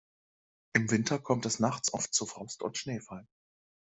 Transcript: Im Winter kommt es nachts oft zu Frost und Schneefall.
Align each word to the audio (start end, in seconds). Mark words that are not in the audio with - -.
Im 0.73 0.89
Winter 0.89 1.19
kommt 1.19 1.45
es 1.45 1.59
nachts 1.59 1.93
oft 1.93 2.11
zu 2.11 2.25
Frost 2.25 2.63
und 2.63 2.75
Schneefall. 2.75 3.27